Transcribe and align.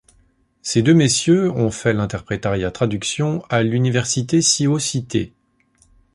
Ces 0.63 0.81
deux 0.81 0.95
messieurs 0.95 1.51
ont 1.51 1.69
fait 1.69 1.93
l'Interprétariat-Traduction 1.93 3.43
à 3.51 3.61
l'Université 3.61 4.41
ci-haut 4.41 4.79
citée. 4.79 5.31